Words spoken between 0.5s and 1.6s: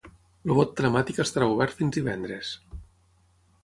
vot telemàtic estarà